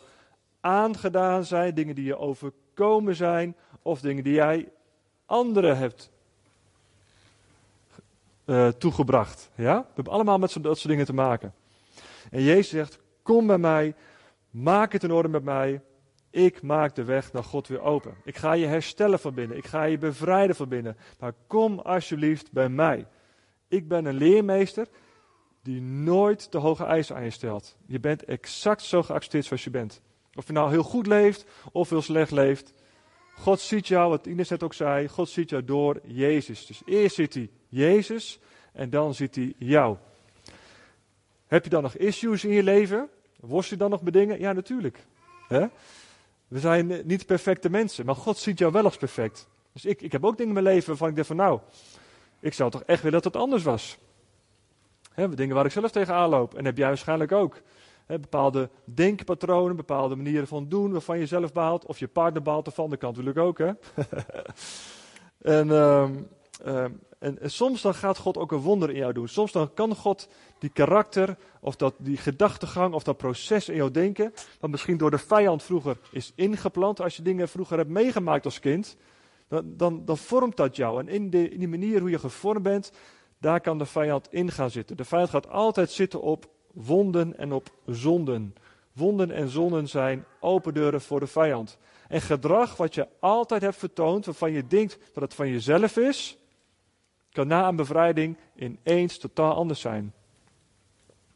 [0.60, 4.68] aangedaan zijn, dingen die je overkomen zijn of dingen die jij
[5.26, 6.10] anderen hebt
[8.48, 9.50] uh, toegebracht.
[9.54, 9.80] Ja?
[9.80, 11.54] We hebben allemaal met dat soort dingen te maken.
[12.30, 13.94] En Jezus zegt, kom bij mij,
[14.50, 15.80] maak het in orde met mij.
[16.30, 18.14] Ik maak de weg naar God weer open.
[18.24, 19.56] Ik ga je herstellen van binnen.
[19.56, 20.96] Ik ga je bevrijden van binnen.
[21.18, 23.06] Maar kom alsjeblieft bij mij.
[23.68, 24.88] Ik ben een leermeester
[25.62, 27.76] die nooit te hoge eisen aan je stelt.
[27.86, 30.02] Je bent exact zo geaccepteerd zoals je bent.
[30.34, 32.72] Of je nou heel goed leeft of heel slecht leeft.
[33.40, 36.66] God ziet jou, wat Ines net ook zei, God ziet jou door Jezus.
[36.66, 38.40] Dus eerst ziet hij Jezus
[38.72, 39.96] en dan ziet hij jou.
[41.46, 43.08] Heb je dan nog issues in je leven?
[43.40, 44.40] Worstel je dan nog met dingen?
[44.40, 44.98] Ja, natuurlijk.
[46.48, 49.48] We zijn niet perfecte mensen, maar God ziet jou wel als perfect.
[49.72, 51.60] Dus ik, ik heb ook dingen in mijn leven waarvan ik denk van nou,
[52.40, 53.98] ik zou toch echt willen dat het anders was.
[55.34, 56.54] Dingen waar ik zelf tegenaan loop.
[56.54, 57.60] En heb jij waarschijnlijk ook.
[58.16, 61.86] Bepaalde denkpatronen, bepaalde manieren van doen waarvan je zelf baalt.
[61.86, 63.58] Of je partner baalt ervan, dat kan natuurlijk ook.
[63.58, 63.72] Hè?
[65.58, 66.02] en, uh,
[67.18, 69.28] en, en, soms dan gaat God ook een wonder in jou doen.
[69.28, 73.90] Soms dan kan God die karakter, of dat, die gedachtegang, of dat proces in jou
[73.90, 77.00] denken, dat misschien door de vijand vroeger is ingeplant.
[77.00, 78.96] Als je dingen vroeger hebt meegemaakt als kind,
[79.48, 81.00] dan, dan, dan vormt dat jou.
[81.00, 82.92] En in, de, in die manier hoe je gevormd bent,
[83.40, 84.96] daar kan de vijand in gaan zitten.
[84.96, 88.54] De vijand gaat altijd zitten op wonden en op zonden.
[88.92, 91.78] Wonden en zonden zijn open deuren voor de vijand.
[92.08, 96.38] En gedrag wat je altijd hebt vertoond, waarvan je denkt dat het van jezelf is,
[97.30, 100.12] kan na een bevrijding ineens totaal anders zijn.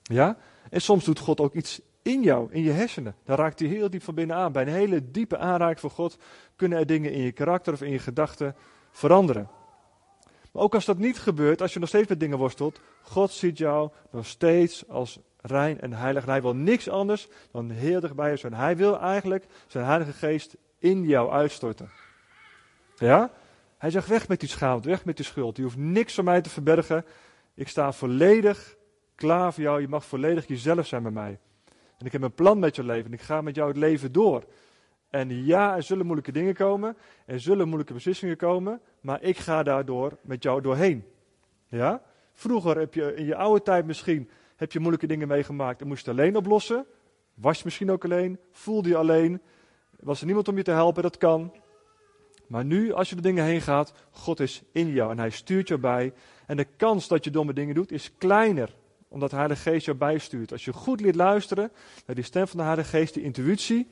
[0.03, 0.37] Ja?
[0.71, 3.15] En soms doet God ook iets in jou, in je hersenen.
[3.25, 4.53] Dan raakt hij heel diep van binnen aan.
[4.53, 6.19] Bij een hele diepe aanraking van God
[6.57, 8.57] kunnen er dingen in je karakter of in je gedachten
[8.91, 9.49] veranderen.
[10.53, 13.59] Maar ook als dat niet gebeurt, als je nog steeds met dingen worstelt, God ziet
[13.59, 16.23] jou nog steeds als rein en heilig.
[16.23, 18.55] En hij wil niks anders dan heel dichtbij je zijn.
[18.55, 21.91] Hij wil eigenlijk zijn Heilige Geest in jou uitstorten.
[22.97, 23.31] Ja?
[23.79, 25.57] Hij zegt weg met die schaamte, weg met die schuld.
[25.57, 27.05] Je hoeft niks van mij te verbergen.
[27.55, 28.77] Ik sta volledig
[29.15, 29.81] klaar voor jou.
[29.81, 31.39] Je mag volledig jezelf zijn bij mij.
[31.99, 33.07] En ik heb een plan met je leven.
[33.07, 34.45] En ik ga met jou het leven door.
[35.13, 36.97] En ja, er zullen moeilijke dingen komen.
[37.27, 38.81] Er zullen moeilijke beslissingen komen.
[39.01, 41.05] Maar ik ga daardoor met jou doorheen.
[41.69, 42.03] Ja?
[42.33, 46.05] Vroeger heb je in je oude tijd misschien heb je moeilijke dingen meegemaakt en moest
[46.05, 46.87] je alleen oplossen.
[47.35, 48.39] Was je misschien ook alleen?
[48.51, 49.41] Voelde je alleen?
[50.01, 51.03] Was er niemand om je te helpen?
[51.03, 51.53] Dat kan.
[52.47, 55.69] Maar nu, als je de dingen heen gaat, God is in jou en hij stuurt
[55.69, 56.13] je bij.
[56.47, 58.75] En de kans dat je domme dingen doet is kleiner
[59.13, 60.53] omdat de Heilige Geest jou bijstuurt.
[60.53, 61.73] Als je goed leert luisteren
[62.07, 63.89] naar die stem van de Heilige Geest, die intuïtie,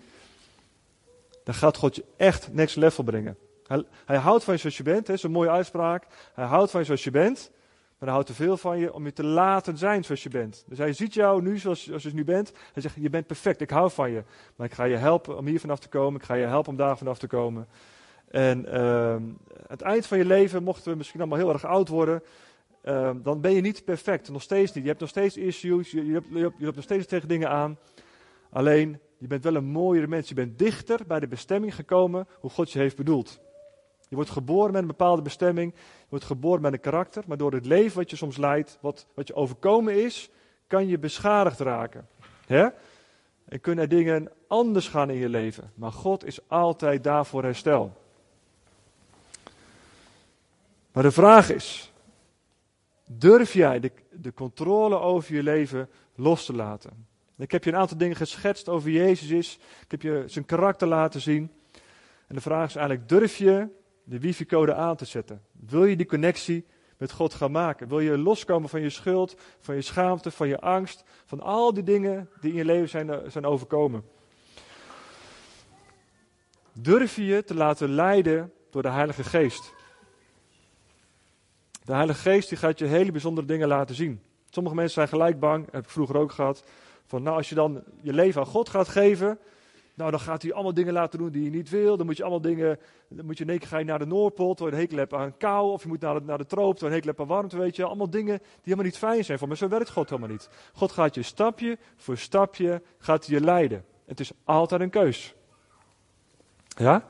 [1.44, 3.37] dan gaat God je echt next level brengen.
[3.66, 6.07] Hij, hij houdt van je zoals je bent, is een mooie uitspraak.
[6.35, 7.50] Hij houdt van je zoals je bent,
[7.98, 10.64] maar hij houdt te veel van je om je te laten zijn zoals je bent.
[10.66, 12.53] Dus hij ziet jou nu zoals, zoals je nu bent.
[12.72, 14.22] Hij zegt, je bent perfect, ik hou van je.
[14.57, 16.76] Maar ik ga je helpen om hier vanaf te komen, ik ga je helpen om
[16.76, 17.68] daar vanaf te komen.
[18.29, 19.16] En uh,
[19.66, 22.22] het eind van je leven, mochten we misschien allemaal heel erg oud worden,
[22.83, 24.31] Ehm, dan ben je niet perfect.
[24.31, 24.83] Nog steeds niet.
[24.83, 25.90] Je hebt nog steeds issues.
[25.90, 27.79] Je, je, hebt, je, hebt, nog steeds tegen dingen aan.
[28.50, 30.28] Alleen, je bent wel een mooiere mens.
[30.28, 33.40] Je bent dichter bij de bestemming gekomen hoe God je heeft bedoeld.
[34.09, 35.72] Je wordt geboren met een bepaalde bestemming.
[35.74, 37.24] Je wordt geboren met een karakter.
[37.26, 40.30] Maar door het leven wat je soms leidt, wat, wat je overkomen is,
[40.66, 42.09] kan je beschadigd raken.
[42.46, 42.68] Hè?
[43.44, 45.72] En kunnen er dingen anders gaan in je leven.
[45.74, 47.96] Maar God is altijd daar voor herstel.
[50.92, 51.90] Maar de vraag is,
[53.12, 57.06] Durf jij de, de controle over je leven los te laten?
[57.40, 59.59] Ik heb je een aantal dingen geschetst over Jezus is.
[59.83, 61.53] Ik heb je zijn karakter laten zien.
[62.26, 63.68] En de vraag is eigenlijk, durf je
[64.05, 65.42] de wifi-code aan te zetten?
[65.66, 67.88] Wil je die connectie met God gaan maken?
[67.88, 71.83] Wil je loskomen van je schuld, van je schaamte, van je angst, van al die
[71.83, 74.05] dingen die in je leven zijn, eh, zijn overkomen?
[76.72, 79.72] Durf je je te laten leiden door de Heilige Geest?
[81.85, 84.22] De Heilige Geest die gaat je hele bijzondere dingen laten zien.
[84.50, 86.64] Sommige mensen zijn gelijk bang, heb ik vroeger ook gehad.
[87.10, 89.38] Van nou, als je dan je leven aan God gaat geven,
[89.94, 91.96] nou dan gaat hij allemaal dingen laten doen die je niet wil.
[91.96, 94.76] Dan moet je allemaal dingen, dan moet je in één keer naar de Noordpool, terwijl
[94.76, 95.72] je een hekel aan kou.
[95.72, 97.76] Of je moet naar de, naar de troop, terwijl je een hekel aan warmte, weet
[97.76, 97.84] je.
[97.84, 99.56] Allemaal dingen die helemaal niet fijn zijn voor me.
[99.56, 100.48] Zo werkt God helemaal niet.
[100.72, 103.84] God gaat je stapje voor stapje, gaat je leiden.
[104.04, 105.34] Het is altijd een keus.
[106.66, 107.04] Ja?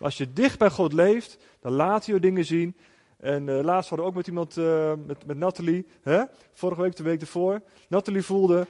[0.00, 2.76] Als je dicht bij God leeft, dan laat hij je dingen zien.
[3.16, 6.22] En uh, laatst hadden we ook met iemand, uh, met, met Nathalie, hè?
[6.52, 7.60] vorige week, de week ervoor.
[7.88, 8.66] Nathalie voelde,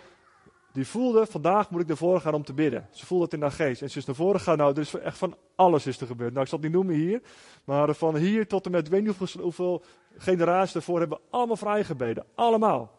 [0.74, 2.88] die voelde, vandaag moet ik naar voren gaan om te bidden.
[2.90, 3.82] Ze voelde het in haar geest.
[3.82, 6.30] En ze is naar voren gegaan, nou, er is echt van alles is er gebeurd.
[6.30, 7.22] Nou, ik zal het niet noemen hier,
[7.64, 9.82] maar van hier tot en met, weet niet hoeveel,
[10.16, 12.24] generaties ervoor hebben allemaal vrijgebeden.
[12.34, 12.90] Allemaal.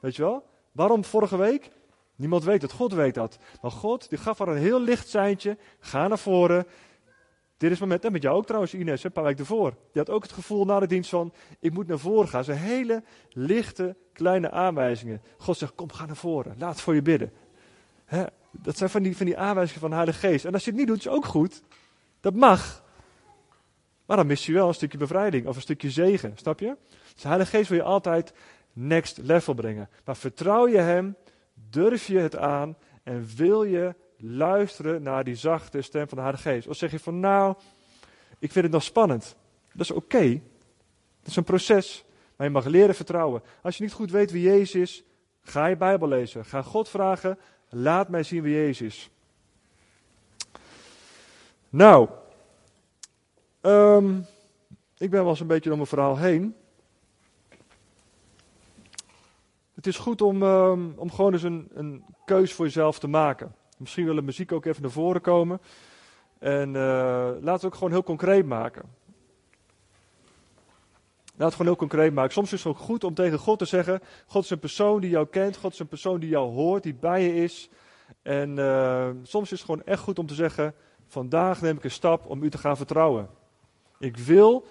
[0.00, 0.44] Weet je wel?
[0.72, 1.70] Waarom vorige week?
[2.16, 3.38] Niemand weet het, God weet dat.
[3.62, 5.56] Maar God, die gaf haar een heel licht seintje.
[5.78, 6.66] Ga naar voren.
[7.62, 9.70] Dit is moment, en met jou ook trouwens Ines, een paar weken ervoor.
[9.70, 12.44] Die had ook het gevoel na de dienst van, ik moet naar voren gaan.
[12.44, 15.22] Ze hele lichte, kleine aanwijzingen.
[15.38, 17.32] God zegt, kom, ga naar voren, laat voor je bidden.
[18.50, 20.44] dat zijn van die, van die aanwijzingen van de Heilige Geest.
[20.44, 21.62] En als je het niet doet, is ook goed.
[22.20, 22.84] Dat mag.
[24.06, 26.76] Maar dan mis je wel een stukje bevrijding of een stukje zegen, snap je?
[27.12, 28.32] Dus de Heilige Geest wil je altijd
[28.72, 29.88] next level brengen.
[30.04, 31.16] Maar vertrouw je Hem,
[31.54, 36.48] durf je het aan en wil je luisteren naar die zachte stem van de Heilige
[36.48, 36.68] Geest.
[36.68, 37.54] Of zeg je van nou,
[38.38, 39.36] ik vind het nog spannend.
[39.72, 40.16] Dat is oké.
[40.16, 40.42] Okay.
[41.20, 42.04] Dat is een proces.
[42.36, 43.42] Maar je mag leren vertrouwen.
[43.62, 45.04] Als je niet goed weet wie Jezus is,
[45.42, 46.44] ga je Bijbel lezen.
[46.44, 49.10] Ga God vragen, laat mij zien wie Jezus is.
[51.68, 52.08] Nou,
[53.60, 54.26] um,
[54.98, 56.56] ik ben wel eens een beetje door mijn verhaal heen.
[59.74, 63.54] Het is goed om, um, om gewoon eens een, een keus voor jezelf te maken.
[63.82, 65.60] Misschien wil de muziek ook even naar voren komen.
[66.38, 68.82] En uh, laten we het ook gewoon heel concreet maken.
[71.36, 72.32] Laat het gewoon heel concreet maken.
[72.32, 75.10] Soms is het ook goed om tegen God te zeggen: God is een persoon die
[75.10, 77.70] jou kent, God is een persoon die jou hoort, die bij je is.
[78.22, 80.74] En uh, soms is het gewoon echt goed om te zeggen:
[81.06, 83.28] Vandaag neem ik een stap om u te gaan vertrouwen.
[83.98, 84.66] Ik wil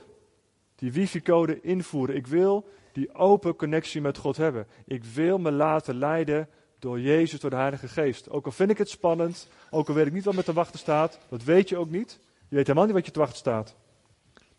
[0.75, 2.15] die wifi-code invoeren.
[2.15, 4.67] Ik wil die open connectie met God hebben.
[4.85, 6.49] Ik wil me laten leiden
[6.81, 8.29] door Jezus, door de Heilige Geest.
[8.29, 10.79] Ook al vind ik het spannend, ook al weet ik niet wat me te wachten
[10.79, 12.19] staat, dat weet je ook niet.
[12.47, 13.75] Je weet helemaal niet wat je te wachten staat.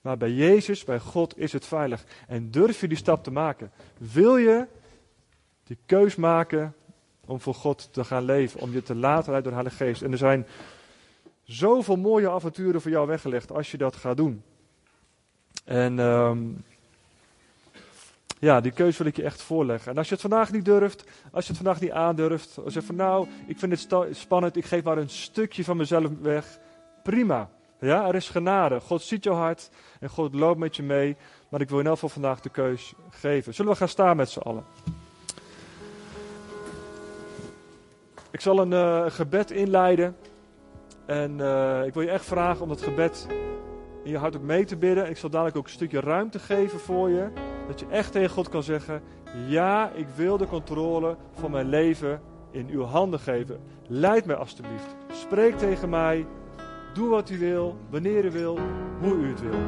[0.01, 2.05] Maar bij Jezus, bij God is het veilig.
[2.27, 3.71] En durf je die stap te maken?
[3.99, 4.67] Wil je
[5.65, 6.75] die keus maken
[7.27, 10.03] om voor God te gaan leven, om je te laten leiden door de Heilige Geest?
[10.03, 10.47] En er zijn
[11.43, 14.43] zoveel mooie avonturen voor jou weggelegd als je dat gaat doen.
[15.65, 16.65] En um,
[18.43, 19.91] ja, die keuze wil ik je echt voorleggen.
[19.91, 22.83] En als je het vandaag niet durft, als je het vandaag niet aandurft, als je
[22.83, 26.59] van nou, ik vind het spannend, ik geef maar een stukje van mezelf weg,
[27.03, 27.49] prima.
[27.79, 28.81] Ja, er is genade.
[28.81, 31.17] God ziet jouw hart en God loopt met je mee.
[31.49, 33.55] Maar ik wil in elk geval vandaag de keus geven.
[33.55, 34.65] Zullen we gaan staan met z'n allen?
[38.31, 40.17] Ik zal een uh, gebed inleiden.
[41.07, 43.27] En uh, ik wil je echt vragen om dat gebed
[44.05, 45.11] in je hart ook mee te bidden.
[45.11, 47.52] Ik zal dadelijk ook een stukje ruimte geven voor je.
[47.67, 49.03] Dat je echt tegen God kan zeggen:
[49.47, 52.21] Ja, ik wil de controle van mijn leven
[52.51, 53.61] in uw handen geven.
[53.87, 54.97] Leid mij alstublieft.
[55.13, 56.27] Spreek tegen mij.
[56.95, 58.59] Doe wat u wil, wanneer u wil,
[59.01, 59.59] hoe u het wil.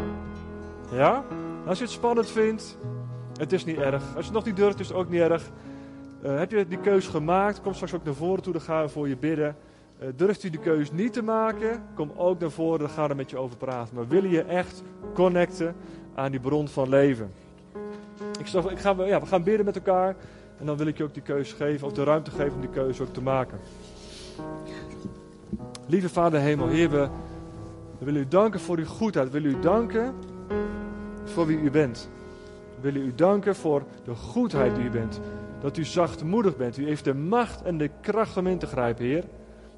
[0.92, 1.24] Ja?
[1.66, 2.78] Als je het spannend vindt,
[3.36, 4.02] het is niet erg.
[4.02, 5.50] Als je het nog niet durft, is het ook niet erg.
[6.24, 8.88] Uh, heb je die keus gemaakt, kom straks ook naar voren toe, dan gaan we
[8.88, 9.56] voor je bidden.
[10.02, 13.14] Uh, durft u de keus niet te maken, kom ook naar voren, dan gaan we
[13.14, 13.94] met je over praten.
[13.94, 14.82] Maar willen je echt
[15.14, 15.74] connecten
[16.14, 17.32] aan die bron van leven?
[18.44, 18.78] Ik, zeg, ik
[19.08, 20.16] ja, we gaan bidden met elkaar.
[20.58, 22.70] En dan wil ik je ook die keuze geven, of de ruimte geven om die
[22.70, 23.58] keuze ook te maken.
[25.86, 27.08] Lieve Vader Hemel, Heer, we,
[27.98, 29.30] we willen u danken voor uw goedheid.
[29.30, 30.14] We willen u danken
[31.24, 32.08] voor wie u bent.
[32.74, 35.20] We willen u danken voor de goedheid die u bent.
[35.60, 36.76] Dat u zachtmoedig bent.
[36.76, 39.24] U heeft de macht en de kracht om in te grijpen, Heer.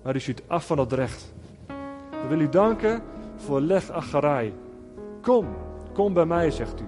[0.03, 1.35] Maar u ziet af van het recht.
[2.11, 3.03] We willen u danken
[3.37, 4.55] voor leg acharai.
[5.23, 5.47] Kom,
[5.93, 6.85] kom bij mij, zegt u.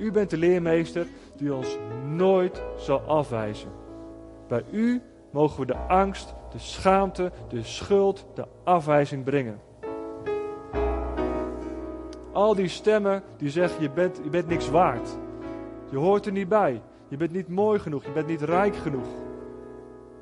[0.00, 3.68] U bent de leermeester die ons nooit zal afwijzen.
[4.48, 9.60] Bij u mogen we de angst, de schaamte, de schuld, de afwijzing brengen.
[12.32, 15.08] Al die stemmen die zeggen je bent, je bent niks waard.
[15.90, 16.82] Je hoort er niet bij.
[17.08, 18.04] Je bent niet mooi genoeg.
[18.04, 19.08] Je bent niet rijk genoeg.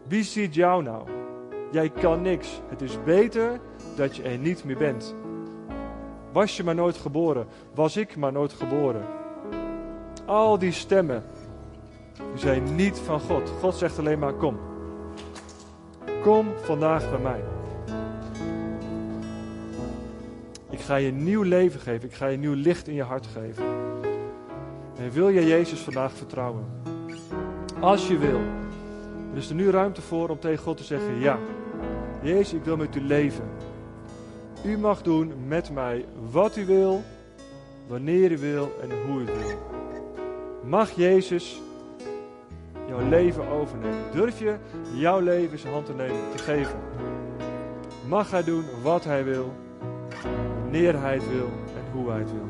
[0.09, 1.03] Wie ziet jou nou?
[1.71, 2.61] Jij kan niks.
[2.69, 3.61] Het is beter
[3.97, 5.15] dat je er niet meer bent.
[6.33, 7.47] Was je maar nooit geboren?
[7.75, 9.18] Was ik maar nooit geboren?
[10.29, 11.25] Al die stemmen,
[12.15, 13.53] die zijn niet van God.
[13.61, 14.59] God zegt alleen maar, kom.
[16.23, 17.41] Kom vandaag bij mij.
[20.71, 22.09] Ik ga je nieuw leven geven.
[22.09, 23.65] Ik ga je nieuw licht in je hart geven.
[24.99, 26.65] En wil je Jezus vandaag vertrouwen?
[27.81, 28.41] Als je wil.
[29.33, 31.39] Er is er nu ruimte voor om tegen God te zeggen: Ja,
[32.23, 33.51] Jezus, ik wil met u leven.
[34.65, 37.03] U mag doen met mij wat u wil,
[37.87, 39.78] wanneer u wil en hoe u wil.
[40.69, 41.61] Mag Jezus
[42.87, 44.13] jouw leven overnemen?
[44.13, 44.57] Durf je
[44.95, 46.79] jouw leven zijn hand te nemen, te geven?
[48.09, 49.53] Mag hij doen wat hij wil,
[50.63, 52.47] wanneer hij het wil en hoe hij het wil?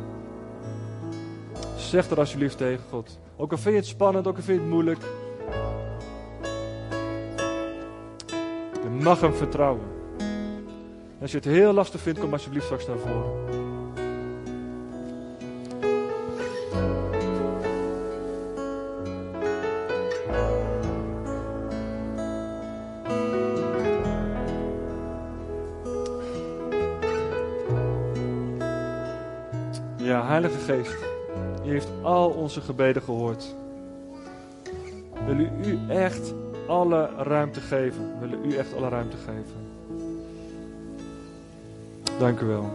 [1.77, 3.19] Zeg dat alsjeblieft tegen God.
[3.37, 5.01] Ook al vind je het spannend, ook al vind je het moeilijk.
[8.83, 9.85] Je mag hem vertrouwen.
[10.19, 13.58] En als je het heel lastig vindt, kom alsjeblieft straks naar voren.
[30.69, 30.97] Geest,
[31.65, 33.55] u heeft al onze gebeden gehoord.
[35.27, 36.35] Wil u u echt
[36.67, 38.21] alle ruimte geven?
[38.21, 39.57] Willen u echt alle ruimte geven?
[42.19, 42.71] Dank u wel.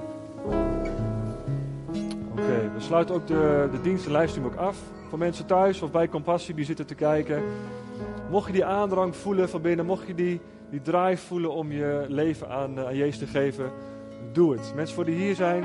[2.31, 4.77] Oké, we sluiten ook de, de dienst en ook af.
[5.09, 7.43] Voor mensen thuis of bij Compassie die zitten te kijken.
[8.29, 12.05] Mocht je die aandrang voelen van binnen, mocht je die, die drive voelen om je
[12.07, 13.71] leven aan, aan Jezus te geven,
[14.31, 14.71] doe het.
[14.75, 15.63] Mensen voor die hier zijn,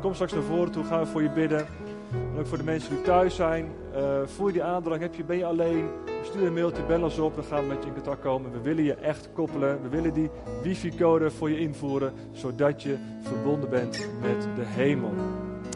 [0.00, 1.66] kom straks naar voren toe, gaan we voor je bidden.
[2.12, 3.66] En ook voor de mensen die thuis zijn,
[3.96, 5.88] uh, voel je die aandrang, heb je, ben je alleen,
[6.22, 8.52] stuur een mailtje, bel ons op, dan gaan we met je in contact komen.
[8.52, 10.30] We willen je echt koppelen, we willen die
[10.62, 15.12] wifi-code voor je invoeren, zodat je verbonden bent met de hemel.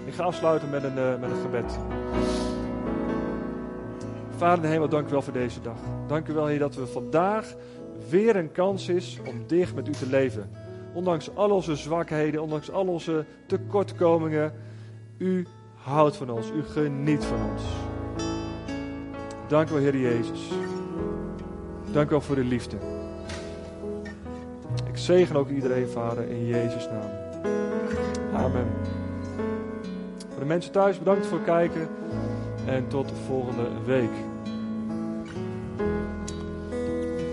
[0.05, 1.79] Ik ga afsluiten met een, uh, met een gebed.
[4.37, 5.79] Vader de hemel, dank u wel voor deze dag.
[6.07, 7.55] Dank u wel, Heer, dat we vandaag
[8.09, 10.51] weer een kans is om dicht met u te leven.
[10.93, 14.53] Ondanks al onze zwakheden, ondanks al onze tekortkomingen,
[15.19, 17.63] u houdt van ons, u geniet van ons.
[19.49, 20.49] Dank u wel, Heer Jezus.
[21.93, 22.77] Dank u wel voor de liefde.
[24.89, 27.11] Ik zegen ook iedereen, Vader, in Jezus' naam.
[28.35, 28.67] Amen.
[30.29, 31.89] Voor de mensen thuis, bedankt voor het kijken
[32.67, 34.30] en tot de volgende week.